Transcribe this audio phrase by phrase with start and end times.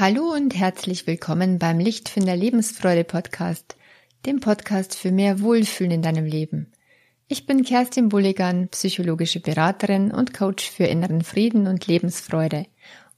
[0.00, 3.76] Hallo und herzlich willkommen beim Lichtfinder Lebensfreude Podcast,
[4.24, 6.72] dem Podcast für mehr Wohlfühlen in deinem Leben.
[7.28, 12.64] Ich bin Kerstin Bulligan, psychologische Beraterin und Coach für inneren Frieden und Lebensfreude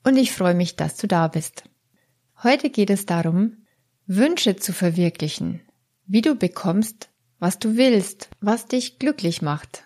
[0.02, 1.62] und ich freue mich, dass du da bist.
[2.42, 3.58] Heute geht es darum,
[4.08, 5.60] Wünsche zu verwirklichen,
[6.06, 9.84] wie du bekommst, was du willst, was dich glücklich macht.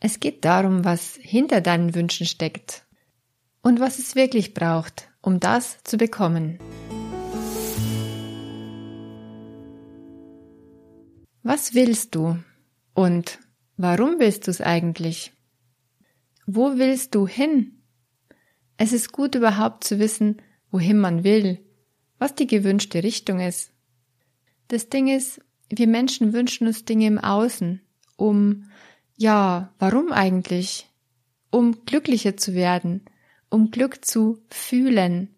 [0.00, 2.86] Es geht darum, was hinter deinen Wünschen steckt
[3.60, 6.58] und was es wirklich braucht, um das zu bekommen.
[11.42, 12.38] Was willst du
[12.94, 13.38] und
[13.76, 15.32] warum willst du es eigentlich?
[16.46, 17.82] Wo willst du hin?
[18.76, 21.58] Es ist gut überhaupt zu wissen, wohin man will,
[22.18, 23.72] was die gewünschte Richtung ist.
[24.68, 27.80] Das Ding ist, wir Menschen wünschen uns Dinge im Außen,
[28.16, 28.64] um,
[29.16, 30.88] ja, warum eigentlich?
[31.50, 33.02] Um glücklicher zu werden,
[33.50, 35.28] um Glück zu fühlen.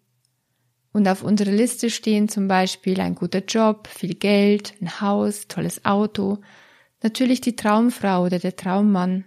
[0.93, 5.83] Und auf unserer Liste stehen zum Beispiel ein guter Job, viel Geld, ein Haus, tolles
[5.83, 6.37] Auto,
[7.01, 9.25] natürlich die Traumfrau oder der Traummann.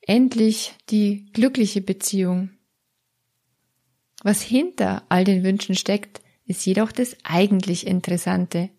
[0.00, 2.50] Endlich die glückliche Beziehung.
[4.24, 8.70] Was hinter all den Wünschen steckt, ist jedoch das eigentlich Interessante.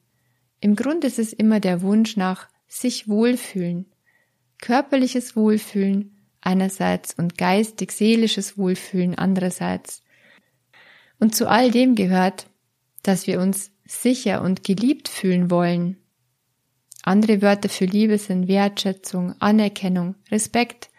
[0.59, 3.85] Im Grunde ist es immer der Wunsch nach sich wohlfühlen,
[4.59, 10.03] körperliches Wohlfühlen, einerseits und geistig-seelisches Wohlfühlen andererseits.
[11.19, 12.47] Und zu all dem gehört,
[13.03, 15.97] dass wir uns sicher und geliebt fühlen wollen.
[17.03, 20.89] Andere Wörter für Liebe sind Wertschätzung, Anerkennung, Respekt.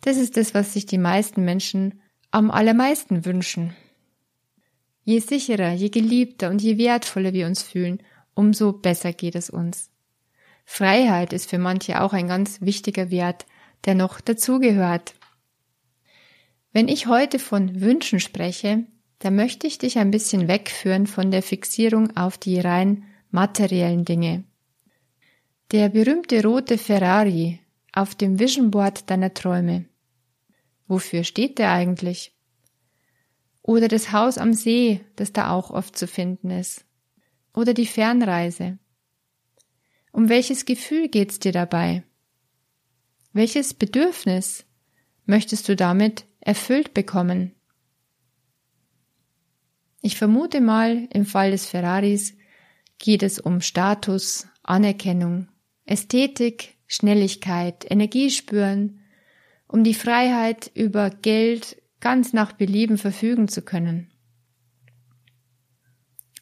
[0.00, 3.76] Das ist das, was sich die meisten Menschen am allermeisten wünschen.
[5.04, 8.02] Je sicherer, je geliebter und je wertvoller wir uns fühlen,
[8.34, 9.90] umso besser geht es uns.
[10.64, 13.46] Freiheit ist für manche auch ein ganz wichtiger Wert,
[13.86, 15.14] der noch dazugehört.
[16.72, 18.84] Wenn ich heute von Wünschen spreche,
[19.20, 24.44] da möchte ich dich ein bisschen wegführen von der Fixierung auf die rein materiellen Dinge.
[25.72, 27.60] Der berühmte rote Ferrari
[27.92, 29.86] auf dem Vision Board deiner Träume.
[30.86, 32.32] Wofür steht der eigentlich?
[33.62, 36.84] Oder das Haus am See, das da auch oft zu finden ist.
[37.52, 38.78] Oder die Fernreise.
[40.12, 42.04] Um welches Gefühl geht's dir dabei?
[43.36, 44.64] Welches Bedürfnis
[45.26, 47.54] möchtest du damit erfüllt bekommen?
[50.00, 52.34] Ich vermute mal, im Fall des Ferraris
[52.96, 55.48] geht es um Status, Anerkennung,
[55.84, 59.00] Ästhetik, Schnelligkeit, Energiespüren,
[59.68, 64.10] um die Freiheit über Geld ganz nach Belieben verfügen zu können.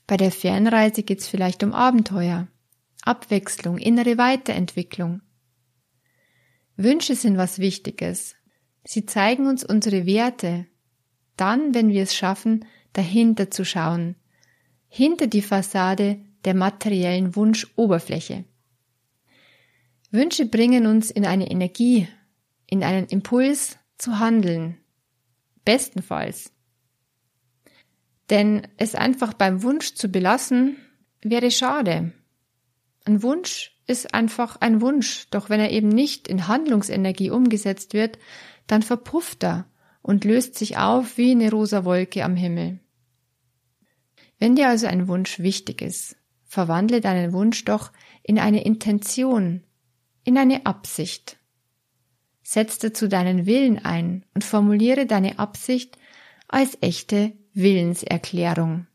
[0.06, 2.46] Bei der Fernreise geht es vielleicht um Abenteuer,
[3.02, 5.22] Abwechslung, innere Weiterentwicklung,
[6.76, 8.34] Wünsche sind was Wichtiges.
[8.84, 10.66] Sie zeigen uns unsere Werte.
[11.36, 14.16] Dann, wenn wir es schaffen, dahinter zu schauen.
[14.88, 18.44] Hinter die Fassade der materiellen Wunschoberfläche.
[20.10, 22.08] Wünsche bringen uns in eine Energie,
[22.66, 24.78] in einen Impuls zu handeln.
[25.64, 26.52] Bestenfalls.
[28.30, 30.76] Denn es einfach beim Wunsch zu belassen,
[31.20, 32.12] wäre schade.
[33.04, 38.18] Ein Wunsch ist einfach ein Wunsch, doch wenn er eben nicht in Handlungsenergie umgesetzt wird,
[38.66, 39.66] dann verpufft er
[40.02, 42.80] und löst sich auf wie eine rosa Wolke am Himmel.
[44.38, 49.62] Wenn dir also ein Wunsch wichtig ist, verwandle deinen Wunsch doch in eine Intention,
[50.24, 51.38] in eine Absicht.
[52.42, 55.96] Setz dazu deinen Willen ein und formuliere deine Absicht
[56.48, 58.86] als echte Willenserklärung.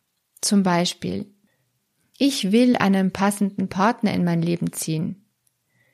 [0.42, 1.34] Zum Beispiel,
[2.22, 5.25] ich will einen passenden Partner in mein Leben ziehen.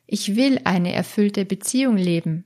[0.08, 2.46] Ich will eine erfüllte Beziehung leben.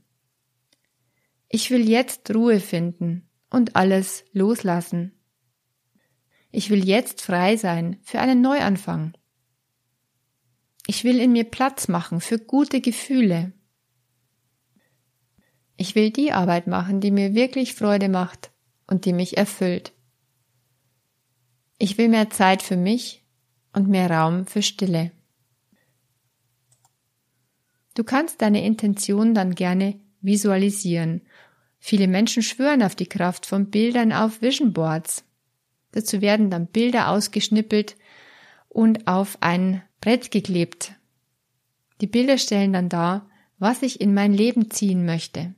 [1.47, 5.13] Ich will jetzt Ruhe finden und alles loslassen.
[6.51, 9.13] Ich will jetzt frei sein für einen Neuanfang.
[10.86, 13.54] Ich will in mir Platz machen für gute Gefühle.
[15.77, 18.51] Ich will die Arbeit machen, die mir wirklich Freude macht
[18.88, 19.94] und die mich erfüllt.
[21.77, 23.24] Ich will mehr Zeit für mich
[23.74, 25.12] und mehr Raum für Stille.
[27.95, 31.21] Du kannst deine Intention dann gerne visualisieren.
[31.80, 35.24] Viele Menschen schwören auf die Kraft von Bildern auf Vision Boards.
[35.92, 37.95] Dazu werden dann Bilder ausgeschnippelt
[38.68, 40.94] und auf ein Brett geklebt.
[42.01, 45.54] Die Bilder stellen dann dar, was ich in mein Leben ziehen möchte.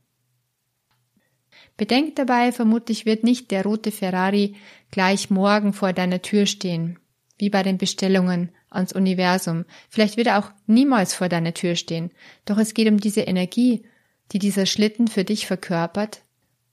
[1.78, 4.56] Bedenk dabei, vermutlich wird nicht der rote Ferrari
[4.90, 6.98] gleich morgen vor deiner Tür stehen
[7.42, 9.66] wie bei den Bestellungen ans Universum.
[9.90, 12.12] Vielleicht wird er auch niemals vor deiner Tür stehen.
[12.46, 13.84] Doch es geht um diese Energie,
[14.32, 16.22] die dieser Schlitten für dich verkörpert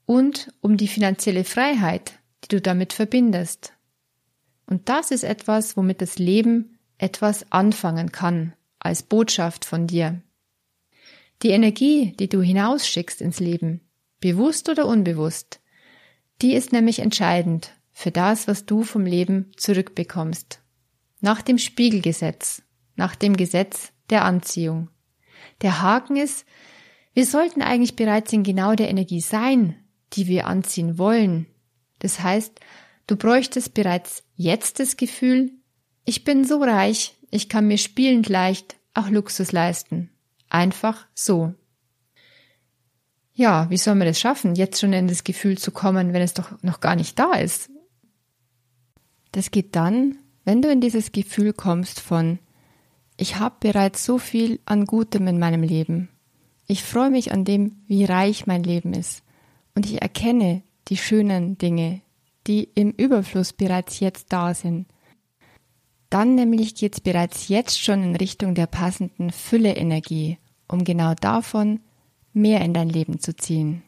[0.05, 2.13] und um die finanzielle Freiheit,
[2.43, 3.73] die du damit verbindest.
[4.67, 10.21] Und das ist etwas, womit das Leben etwas anfangen kann, als Botschaft von dir.
[11.41, 13.81] Die Energie, die du hinausschickst ins Leben,
[14.19, 15.61] bewusst oder unbewusst,
[16.43, 20.61] die ist nämlich entscheidend für das, was du vom Leben zurückbekommst.
[21.19, 22.61] Nach dem Spiegelgesetz,
[22.95, 24.87] nach dem Gesetz der Anziehung.
[25.61, 26.45] Der Haken ist,
[27.13, 29.75] wir sollten eigentlich bereits in genau der Energie sein,
[30.13, 31.45] die wir anziehen wollen.
[31.99, 32.61] Das heißt,
[33.07, 35.51] du bräuchtest bereits jetzt das Gefühl,
[36.05, 40.09] ich bin so reich, ich kann mir spielend leicht auch Luxus leisten.
[40.47, 41.53] Einfach so.
[43.33, 46.33] Ja, wie soll man das schaffen, jetzt schon in das Gefühl zu kommen, wenn es
[46.33, 47.69] doch noch gar nicht da ist?
[49.31, 52.39] Das geht dann, wenn du in dieses Gefühl kommst von
[53.21, 56.07] ich habe bereits so viel an Gutem in meinem Leben.
[56.67, 59.23] Ich freue mich an dem, wie reich mein Leben ist.
[59.75, 62.01] Und ich erkenne die schönen Dinge,
[62.47, 64.87] die im Überfluss bereits jetzt da sind.
[66.09, 70.37] Dann nämlich geht es bereits jetzt schon in Richtung der passenden Fülle-Energie,
[70.69, 71.81] um genau davon
[72.31, 73.83] mehr in dein Leben zu ziehen.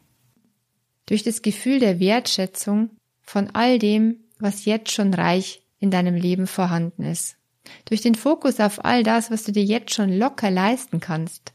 [1.06, 2.90] Durch das Gefühl der Wertschätzung
[3.22, 7.36] von all dem, was jetzt schon reich in deinem Leben vorhanden ist.
[7.84, 11.52] Durch den Fokus auf all das, was du dir jetzt schon locker leisten kannst.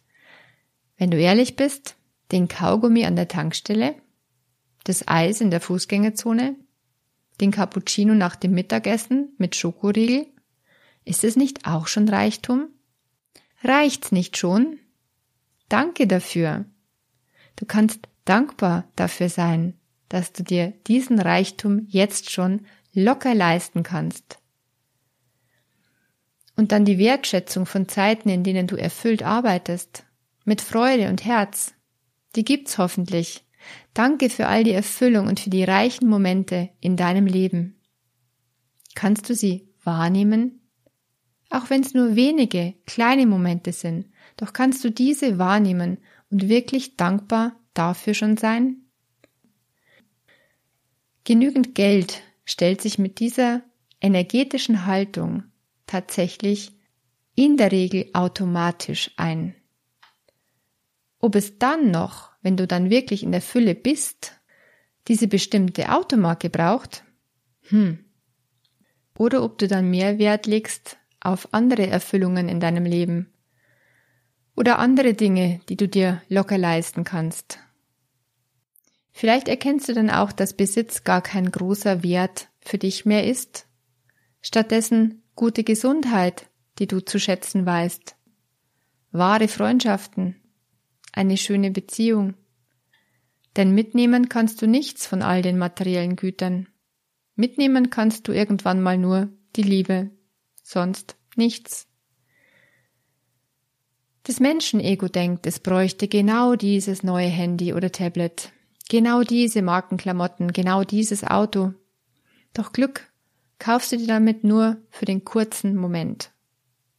[0.98, 1.96] Wenn du ehrlich bist,
[2.32, 3.96] den Kaugummi an der Tankstelle,
[4.84, 6.56] das Eis in der Fußgängerzone,
[7.40, 10.26] den Cappuccino nach dem Mittagessen mit Schokoriegel,
[11.06, 12.70] ist es nicht auch schon Reichtum?
[13.64, 14.80] Reicht's nicht schon?
[15.70, 16.66] Danke dafür.
[17.56, 19.74] Du kannst dankbar dafür sein,
[20.10, 22.66] dass du dir diesen Reichtum jetzt schon
[22.98, 24.40] locker leisten kannst.
[26.56, 30.04] Und dann die Wertschätzung von Zeiten, in denen du erfüllt arbeitest,
[30.46, 31.76] mit Freude und Herz.
[32.36, 33.46] Die gibt's hoffentlich.
[33.94, 37.80] Danke für all die Erfüllung und für die reichen Momente in deinem Leben.
[38.96, 40.68] Kannst du sie wahrnehmen?
[41.52, 44.08] Auch wenn es nur wenige kleine Momente sind,
[44.38, 46.00] doch kannst du diese wahrnehmen
[46.32, 48.88] und wirklich dankbar dafür schon sein?
[51.26, 53.62] Genügend Geld stellt sich mit dieser
[54.02, 55.44] energetischen Haltung
[55.86, 56.72] tatsächlich
[57.36, 59.54] in der Regel automatisch ein.
[61.20, 64.34] Ob es dann noch, wenn du dann wirklich in der Fülle bist,
[65.08, 67.04] diese bestimmte Automarke braucht,
[67.64, 68.00] hm.
[69.18, 73.34] Oder ob du dann mehr Wert legst auf andere Erfüllungen in deinem Leben
[74.56, 77.60] oder andere Dinge, die du dir locker leisten kannst.
[79.18, 83.66] Vielleicht erkennst du dann auch, dass Besitz gar kein großer Wert für dich mehr ist.
[84.42, 88.16] Stattdessen gute Gesundheit, die du zu schätzen weißt,
[89.12, 90.36] wahre Freundschaften,
[91.14, 92.36] eine schöne Beziehung.
[93.56, 96.68] Denn mitnehmen kannst du nichts von all den materiellen Gütern.
[97.34, 100.12] Mitnehmen kannst du irgendwann mal nur die Liebe,
[100.62, 101.88] sonst nichts.
[104.22, 108.52] Das Menschenego denkt, es bräuchte genau dieses neue Handy oder Tablet,
[108.90, 111.74] genau diese Markenklamotten, genau dieses Auto.
[112.54, 113.12] Doch Glück
[113.60, 116.32] kaufst du dir damit nur für den kurzen Moment.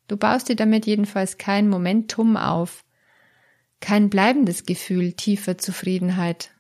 [0.09, 2.85] Du baust dir damit jedenfalls kein Momentum auf,
[3.81, 6.51] kein bleibendes Gefühl tiefer Zufriedenheit.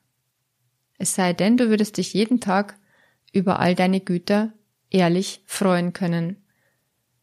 [0.98, 2.78] Es sei denn, du würdest dich jeden Tag
[3.32, 4.52] über all deine Güter
[4.90, 6.36] ehrlich freuen können.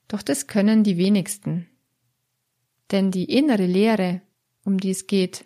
[0.07, 1.67] Doch das können die wenigsten.
[2.91, 4.21] Denn die innere Leere,
[4.63, 5.45] um die es geht,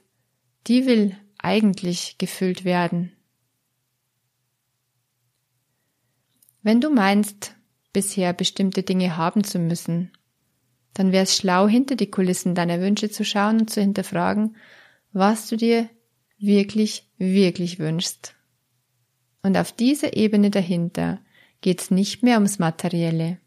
[0.68, 3.12] die will eigentlich gefüllt werden.
[6.62, 7.56] Wenn du meinst,
[7.94, 10.12] bisher bestimmte Dinge haben zu müssen,
[10.94, 14.58] dann wäre es schlau, hinter die Kulissen deiner Wünsche zu schauen und zu hinterfragen,
[15.14, 15.90] was du dir
[16.38, 18.36] wirklich, wirklich wünschst.
[19.42, 21.22] Und auf dieser Ebene dahinter
[21.62, 23.40] geht's nicht mehr ums Materielle.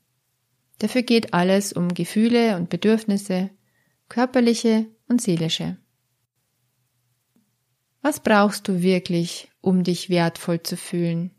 [0.79, 3.51] Dafür geht alles um Gefühle und Bedürfnisse,
[4.09, 5.77] körperliche und seelische.
[8.03, 11.31] Was brauchst du wirklich, um dich wertvoll zu fühlen?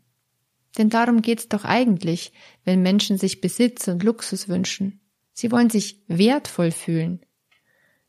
[0.78, 2.32] Denn darum geht's doch eigentlich,
[2.64, 5.00] wenn Menschen sich Besitz und Luxus wünschen.
[5.34, 7.20] Sie wollen sich wertvoll fühlen.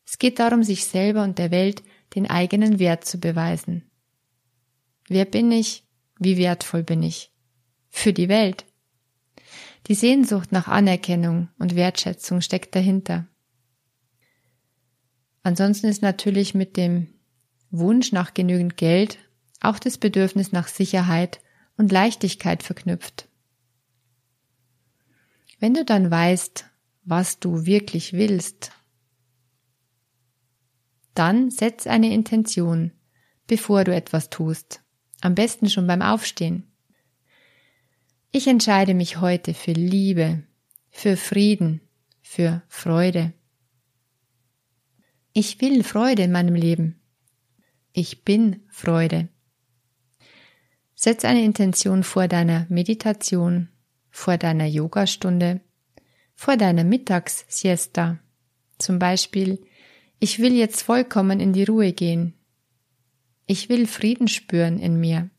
[0.05, 1.83] Es geht darum, sich selber und der Welt
[2.15, 3.91] den eigenen Wert zu beweisen.
[5.07, 5.83] Wer bin ich?
[6.17, 7.31] Wie wertvoll bin ich?
[7.89, 8.65] Für die Welt.
[9.87, 13.27] Die Sehnsucht nach Anerkennung und Wertschätzung steckt dahinter.
[15.43, 17.14] Ansonsten ist natürlich mit dem
[17.77, 19.19] Wunsch nach genügend Geld
[19.61, 21.39] auch das Bedürfnis nach Sicherheit
[21.77, 23.27] und Leichtigkeit verknüpft.
[25.59, 26.65] Wenn du dann weißt,
[27.03, 28.71] was du wirklich willst,
[31.13, 32.91] dann setz eine Intention,
[33.47, 34.81] bevor du etwas tust.
[35.21, 36.71] Am besten schon beim Aufstehen.
[38.31, 40.43] Ich entscheide mich heute für Liebe,
[40.91, 41.81] für Frieden,
[42.21, 43.33] für Freude.
[45.31, 47.01] Ich will Freude in meinem Leben.
[47.97, 49.29] Ich bin Freude.
[50.95, 53.69] Setz eine Intention vor deiner Meditation,
[54.09, 55.61] vor deiner Yogastunde,
[56.33, 58.19] vor deiner Mittagssiesta.
[58.79, 59.61] Zum Beispiel,
[60.19, 62.33] ich will jetzt vollkommen in die Ruhe gehen.
[63.45, 65.29] Ich will Frieden spüren in mir.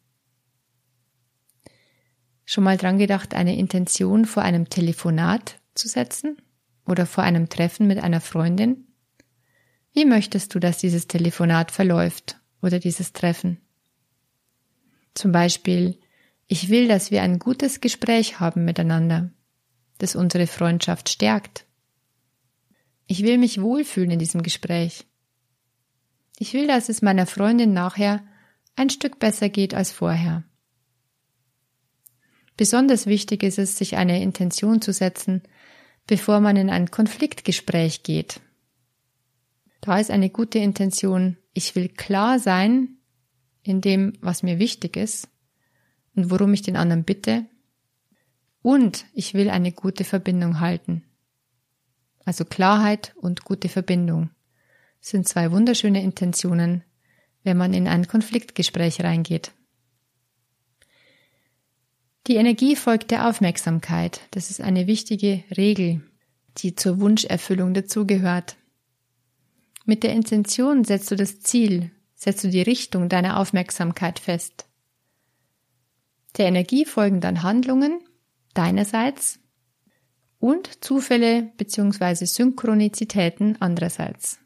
[2.46, 6.38] Schon mal dran gedacht, eine Intention vor einem Telefonat zu setzen
[6.86, 8.86] oder vor einem Treffen mit einer Freundin?
[9.92, 13.58] Wie möchtest du, dass dieses Telefonat verläuft oder dieses Treffen?
[15.14, 15.98] Zum Beispiel,
[16.48, 19.30] ich will, dass wir ein gutes Gespräch haben miteinander,
[19.98, 21.64] das unsere Freundschaft stärkt.
[23.06, 25.06] Ich will mich wohlfühlen in diesem Gespräch.
[26.38, 28.22] Ich will, dass es meiner Freundin nachher
[28.74, 30.44] ein Stück besser geht als vorher.
[32.56, 35.42] Besonders wichtig ist es, sich eine Intention zu setzen,
[36.06, 38.40] bevor man in ein Konfliktgespräch geht.
[39.80, 41.36] Da ist eine gute Intention.
[41.56, 42.98] Ich will klar sein
[43.62, 45.26] in dem, was mir wichtig ist
[46.14, 47.46] und worum ich den anderen bitte.
[48.60, 51.02] Und ich will eine gute Verbindung halten.
[52.26, 54.28] Also Klarheit und gute Verbindung
[55.00, 56.84] sind zwei wunderschöne Intentionen,
[57.42, 59.52] wenn man in ein Konfliktgespräch reingeht.
[62.26, 64.20] Die Energie folgt der Aufmerksamkeit.
[64.32, 66.02] Das ist eine wichtige Regel,
[66.58, 68.58] die zur Wunscherfüllung dazugehört.
[69.86, 74.66] Mit der Intention setzt du das Ziel, setzt du die Richtung deiner Aufmerksamkeit fest.
[76.36, 78.00] Der Energie folgen dann Handlungen
[78.52, 79.38] deinerseits
[80.40, 82.24] und Zufälle bzw.
[82.24, 84.40] Synchronizitäten andererseits.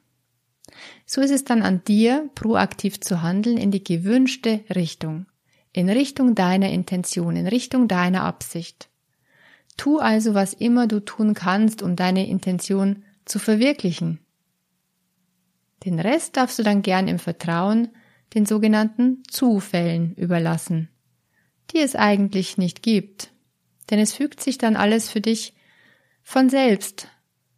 [1.06, 5.26] So ist es dann an dir, proaktiv zu handeln in die gewünschte Richtung,
[5.73, 8.90] in Richtung deiner Intention, in Richtung deiner Absicht.
[9.78, 14.20] Tu also, was immer du tun kannst, um deine Intention zu verwirklichen.
[15.84, 17.88] Den Rest darfst du dann gern im Vertrauen
[18.34, 20.88] den sogenannten Zufällen überlassen,
[21.72, 23.32] die es eigentlich nicht gibt.
[23.90, 25.54] Denn es fügt sich dann alles für dich
[26.22, 27.08] von selbst,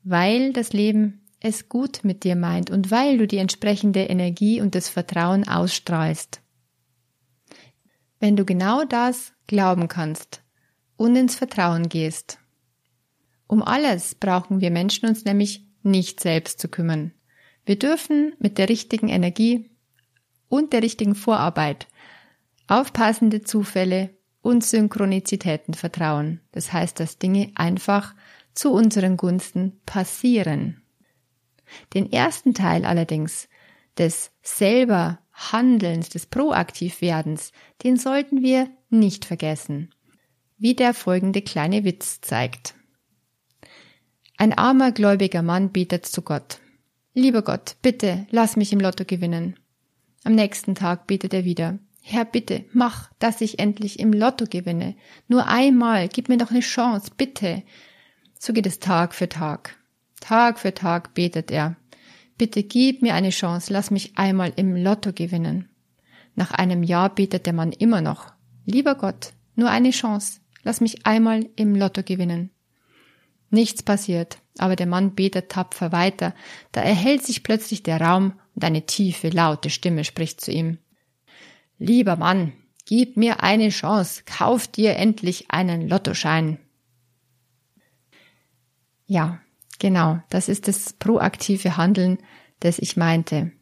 [0.03, 4.75] weil das Leben es gut mit dir meint und weil du die entsprechende Energie und
[4.75, 6.41] das Vertrauen ausstrahlst.
[8.21, 10.43] Wenn du genau das glauben kannst
[10.97, 12.39] und ins Vertrauen gehst.
[13.49, 17.13] Um alles brauchen wir Menschen uns nämlich nicht selbst zu kümmern.
[17.65, 19.71] Wir dürfen mit der richtigen Energie
[20.49, 21.87] und der richtigen Vorarbeit
[22.67, 26.41] auf passende Zufälle und Synchronizitäten vertrauen.
[26.53, 28.15] Das heißt, dass Dinge einfach
[28.55, 30.83] zu unseren Gunsten passieren.
[31.95, 33.49] Den ersten Teil allerdings
[33.97, 37.53] des selber Handelns, des Proaktivwerdens,
[37.83, 39.95] den sollten wir nicht vergessen,
[40.59, 42.75] wie der folgende kleine Witz zeigt.
[44.37, 46.59] Ein armer gläubiger Mann betet zu Gott.
[47.15, 49.57] Lieber Gott, bitte lass mich im Lotto gewinnen.
[50.25, 51.79] Am nächsten Tag betet er wieder.
[52.01, 54.97] Herr, bitte, mach, dass ich endlich im Lotto gewinne.
[55.29, 57.63] Nur einmal, gib mir doch eine Chance, bitte.
[58.39, 59.77] So geht es Tag für Tag.
[60.21, 61.77] Tag für Tag betet er.
[62.39, 65.69] Bitte gib mir eine Chance, lass mich einmal im Lotto gewinnen.
[66.35, 68.33] Nach einem Jahr betet der Mann immer noch.
[68.65, 72.51] Lieber Gott, nur eine Chance, lass mich einmal im Lotto gewinnen.
[73.53, 76.35] Nichts passiert, aber der Mann betet tapfer weiter,
[76.73, 80.79] da erhellt sich plötzlich der Raum und eine tiefe, laute Stimme spricht zu ihm.
[81.79, 82.55] Lieber Mann,
[82.87, 86.59] gib mir eine Chance, kauf dir endlich einen Lottoschein.
[89.07, 89.39] Ja,
[89.79, 92.17] genau, das ist das proaktive Handeln,
[92.61, 93.53] das ich meinte.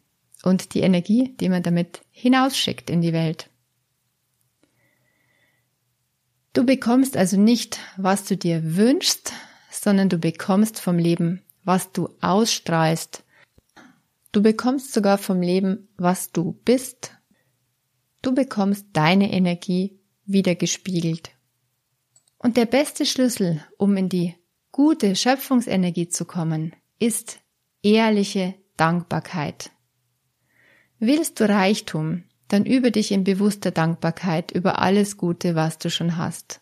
[0.44, 3.50] Und die Energie, die man damit hinausschickt in die Welt.
[6.52, 9.32] Du bekommst also nicht, was du dir wünschst,
[9.70, 13.24] sondern du bekommst vom Leben, was du ausstrahlst.
[14.32, 17.12] Du bekommst sogar vom Leben, was du bist.
[18.22, 21.30] Du bekommst deine Energie wiedergespiegelt.
[22.38, 24.34] Und der beste Schlüssel, um in die
[24.72, 27.40] gute Schöpfungsenergie zu kommen, ist
[27.82, 29.70] ehrliche Dankbarkeit.
[30.98, 36.16] Willst du Reichtum, dann übe dich in bewusster Dankbarkeit über alles Gute, was du schon
[36.16, 36.60] hast.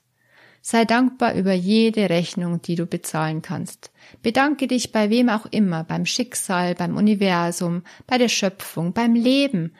[0.71, 3.91] Sei dankbar über jede Rechnung, die du bezahlen kannst.
[4.23, 9.73] Bedanke dich bei wem auch immer, beim Schicksal, beim Universum, bei der Schöpfung, beim Leben,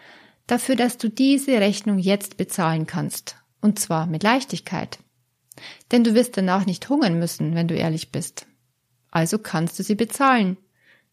[0.47, 3.37] dafür, dass du diese Rechnung jetzt bezahlen kannst.
[3.61, 4.99] Und zwar mit Leichtigkeit.
[5.93, 8.47] Denn du wirst danach nicht hungern müssen, wenn du ehrlich bist.
[9.11, 10.57] Also kannst du sie bezahlen.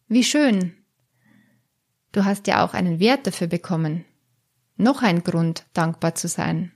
[0.08, 0.72] Wie schön.
[2.12, 4.06] Du hast ja auch einen Wert dafür bekommen.
[4.78, 6.72] Noch ein Grund, dankbar zu sein.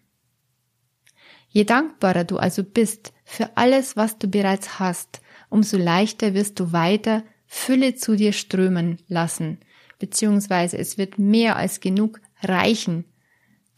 [1.50, 6.73] Je dankbarer du also bist für alles, was du bereits hast, umso leichter wirst du
[6.73, 9.59] weiter Fülle zu dir strömen lassen,
[9.99, 13.04] beziehungsweise es wird mehr als genug reichen,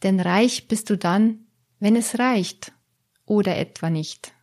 [0.03, 1.47] denn reich bist du dann,
[1.79, 2.71] wenn es reicht
[3.25, 4.33] oder etwa nicht.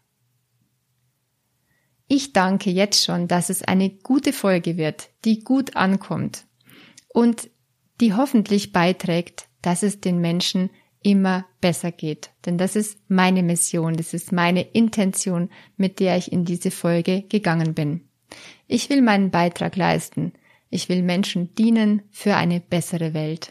[2.09, 6.45] Ich danke jetzt schon, dass es eine gute Folge wird, die gut ankommt
[7.09, 7.49] und
[8.01, 10.71] die hoffentlich beiträgt, dass es den Menschen
[11.02, 12.30] immer besser geht.
[12.47, 17.23] Denn das ist meine Mission, das ist meine Intention, mit der ich in diese Folge
[17.23, 18.09] gegangen bin.
[18.66, 20.33] Ich will meinen Beitrag leisten.
[20.69, 23.50] Ich will Menschen dienen für eine bessere Welt.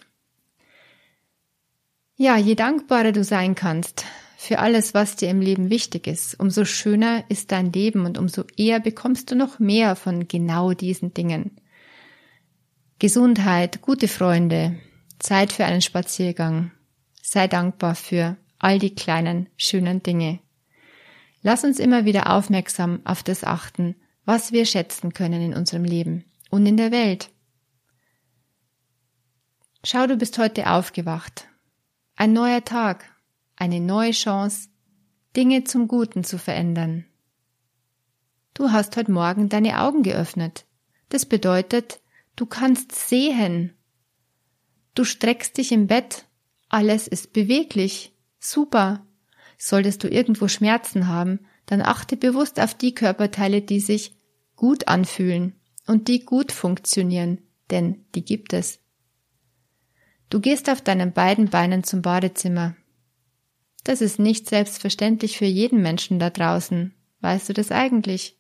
[2.16, 4.06] Ja, je dankbarer du sein kannst,
[4.38, 8.44] für alles, was dir im Leben wichtig ist, umso schöner ist dein Leben und umso
[8.56, 11.60] eher bekommst du noch mehr von genau diesen Dingen.
[13.00, 14.78] Gesundheit, gute Freunde,
[15.20, 16.72] Zeit für einen Spaziergang.
[17.22, 20.40] Sei dankbar für all die kleinen, schönen Dinge.
[21.42, 23.96] Lass uns immer wieder aufmerksam auf das achten,
[24.26, 27.30] was wir schätzen können in unserem Leben und in der Welt.
[29.84, 31.48] Schau, du bist heute aufgewacht.
[32.16, 33.06] Ein neuer Tag,
[33.56, 34.68] eine neue Chance,
[35.36, 37.06] Dinge zum Guten zu verändern.
[38.54, 40.66] Du hast heute Morgen deine Augen geöffnet.
[41.08, 42.02] Das bedeutet,
[42.36, 43.74] du kannst sehen.
[44.96, 46.26] Du streckst dich im Bett.
[46.70, 48.14] Alles ist beweglich.
[48.40, 49.06] Super.
[49.58, 54.16] Solltest du irgendwo Schmerzen haben, dann achte bewusst auf die Körperteile, die sich
[54.56, 55.54] gut anfühlen
[55.86, 57.40] und die gut funktionieren,
[57.72, 58.80] denn die gibt es.
[60.30, 62.76] Du gehst auf deinen beiden Beinen zum Badezimmer.
[63.84, 66.94] Das ist nicht selbstverständlich für jeden Menschen da draußen.
[67.22, 68.38] Weißt du das eigentlich?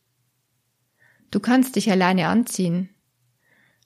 [1.31, 2.89] Du kannst dich alleine anziehen.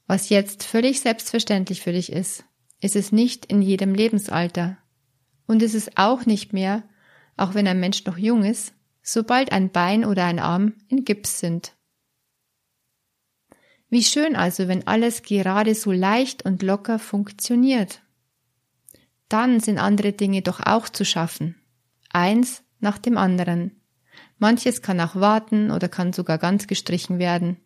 [0.05, 2.43] Was jetzt völlig selbstverständlich für dich ist,
[2.84, 4.78] ist es nicht in jedem Lebensalter.
[5.48, 6.84] Und ist es auch nicht mehr,
[7.38, 11.39] auch wenn ein Mensch noch jung ist, sobald ein Bein oder ein Arm in Gips
[11.39, 11.76] sind.
[13.89, 18.04] Wie schön also, wenn alles gerade so leicht und locker funktioniert
[19.34, 21.56] dann sind andere Dinge doch auch zu schaffen.
[22.12, 23.82] Eins nach dem anderen.
[24.38, 27.58] Manches kann auch warten oder kann sogar ganz gestrichen werden.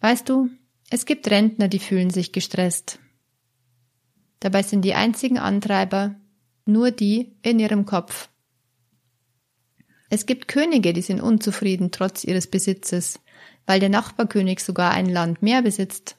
[0.00, 0.48] Weißt du,
[0.90, 3.00] es gibt Rentner, die fühlen sich gestresst.
[4.44, 6.16] Dabei sind die einzigen Antreiber
[6.66, 8.28] nur die in ihrem Kopf.
[10.10, 13.20] Es gibt Könige, die sind unzufrieden trotz ihres Besitzes,
[13.64, 16.18] weil der Nachbarkönig sogar ein Land mehr besitzt.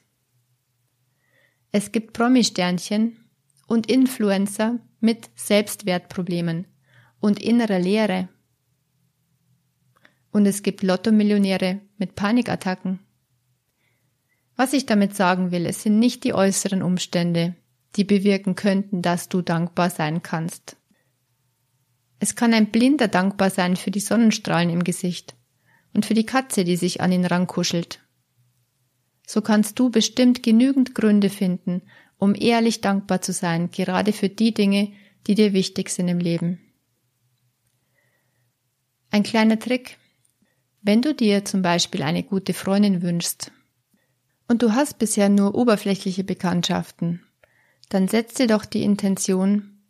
[1.70, 3.16] Es gibt Promi-Sternchen,
[3.68, 6.66] und Influencer mit Selbstwertproblemen
[7.20, 8.28] und innerer Leere.
[10.32, 12.98] Und es gibt Lottomillionäre mit Panikattacken.
[14.56, 17.54] Was ich damit sagen will, es sind nicht die äußeren Umstände,
[17.96, 20.76] die bewirken könnten, dass du dankbar sein kannst.
[22.18, 25.34] Es kann ein Blinder dankbar sein für die Sonnenstrahlen im Gesicht
[25.92, 28.00] und für die Katze, die sich an ihn rankuschelt.
[29.26, 31.82] So kannst du bestimmt genügend Gründe finden,
[32.18, 34.92] um ehrlich dankbar zu sein, gerade für die Dinge,
[35.26, 36.60] die dir wichtig sind im Leben.
[39.10, 39.98] Ein kleiner Trick.
[40.82, 43.50] Wenn du dir zum Beispiel eine gute Freundin wünschst
[44.46, 47.25] und du hast bisher nur oberflächliche Bekanntschaften,
[47.88, 49.80] dann setz dir doch die Intention,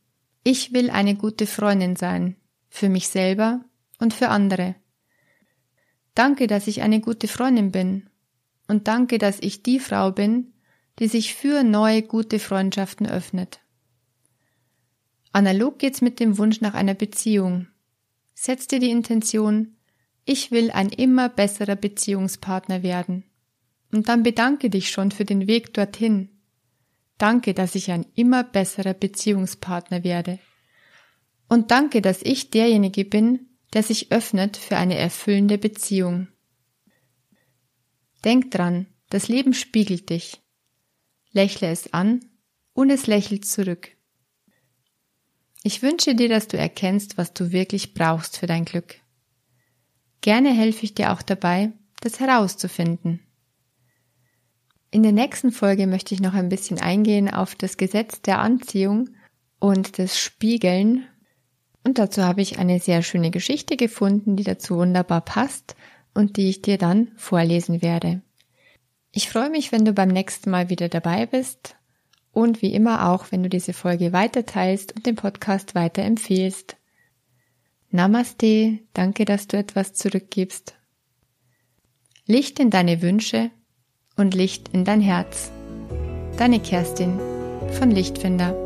[0.44, 2.36] ich will eine gute Freundin sein,
[2.68, 3.64] für mich selber
[3.98, 4.74] und für andere.
[6.14, 8.08] Danke, dass ich eine gute Freundin bin
[8.68, 10.52] und danke, dass ich die Frau bin,
[10.98, 13.60] die sich für neue gute Freundschaften öffnet.
[15.32, 17.68] Analog geht's mit dem Wunsch nach einer Beziehung.
[18.34, 19.76] Setz dir die Intention,
[20.24, 23.24] ich will ein immer besserer Beziehungspartner werden.
[23.92, 26.30] Und dann bedanke dich schon für den Weg dorthin.
[27.18, 30.38] Danke, dass ich ein immer besserer Beziehungspartner werde.
[31.48, 36.28] Und danke, dass ich derjenige bin, der sich öffnet für eine erfüllende Beziehung.
[38.24, 40.40] Denk dran, das Leben spiegelt dich
[41.36, 42.24] lächle es an
[42.72, 43.90] und es lächelt zurück.
[45.62, 48.96] Ich wünsche dir, dass du erkennst, was du wirklich brauchst für dein Glück.
[50.22, 53.20] Gerne helfe ich dir auch dabei, das herauszufinden.
[54.90, 59.10] In der nächsten Folge möchte ich noch ein bisschen eingehen auf das Gesetz der Anziehung
[59.58, 61.06] und das Spiegeln.
[61.84, 65.76] Und dazu habe ich eine sehr schöne Geschichte gefunden, die dazu wunderbar passt
[66.14, 68.22] und die ich dir dann vorlesen werde.
[69.12, 71.76] Ich freue mich, wenn du beim nächsten Mal wieder dabei bist
[72.32, 76.76] und wie immer auch, wenn du diese Folge weiter teilst und den Podcast weiterempfehlst.
[77.90, 80.74] Namaste, danke, dass du etwas zurückgibst.
[82.26, 83.50] Licht in deine Wünsche
[84.16, 85.50] und Licht in dein Herz.
[86.38, 87.18] Deine Kerstin
[87.78, 88.65] von Lichtfinder.